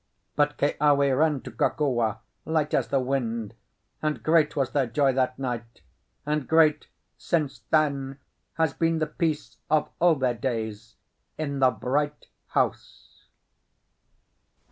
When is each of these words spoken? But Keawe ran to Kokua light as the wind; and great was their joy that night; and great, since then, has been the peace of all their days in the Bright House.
But 0.35 0.57
Keawe 0.57 1.15
ran 1.15 1.41
to 1.41 1.51
Kokua 1.51 2.21
light 2.43 2.73
as 2.73 2.87
the 2.87 2.99
wind; 2.99 3.53
and 4.01 4.23
great 4.23 4.55
was 4.55 4.71
their 4.71 4.87
joy 4.87 5.13
that 5.13 5.37
night; 5.37 5.81
and 6.25 6.47
great, 6.47 6.87
since 7.19 7.59
then, 7.69 8.17
has 8.53 8.73
been 8.73 8.97
the 8.97 9.05
peace 9.05 9.57
of 9.69 9.91
all 9.99 10.15
their 10.15 10.33
days 10.33 10.95
in 11.37 11.59
the 11.59 11.69
Bright 11.69 12.25
House. 12.47 13.27